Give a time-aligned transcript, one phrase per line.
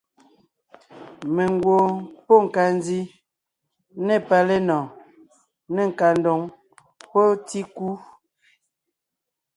[1.35, 1.93] Mengwoon
[2.25, 2.99] páʼ nkandi
[4.05, 4.87] ne palénɔɔn,
[5.73, 6.41] ne nkandoŋ
[7.11, 7.87] pɔ́ tíkú.